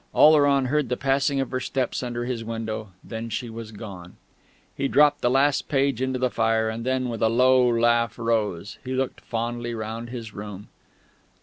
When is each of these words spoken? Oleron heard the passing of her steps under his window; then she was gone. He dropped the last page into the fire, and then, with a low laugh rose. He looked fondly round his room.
Oleron 0.15 0.65
heard 0.65 0.89
the 0.89 0.97
passing 0.97 1.39
of 1.39 1.51
her 1.51 1.59
steps 1.59 2.01
under 2.01 2.25
his 2.25 2.43
window; 2.43 2.91
then 3.03 3.29
she 3.29 3.51
was 3.51 3.71
gone. 3.71 4.15
He 4.75 4.87
dropped 4.87 5.21
the 5.21 5.29
last 5.29 5.69
page 5.69 6.01
into 6.01 6.17
the 6.17 6.31
fire, 6.31 6.69
and 6.69 6.83
then, 6.83 7.07
with 7.07 7.21
a 7.21 7.29
low 7.29 7.67
laugh 7.67 8.17
rose. 8.17 8.79
He 8.83 8.93
looked 8.93 9.21
fondly 9.21 9.75
round 9.75 10.09
his 10.09 10.33
room. 10.33 10.69